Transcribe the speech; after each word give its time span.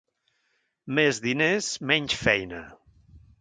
Més 0.99 1.19
diners, 1.25 1.69
menys 1.93 2.17
feina. 2.23 2.65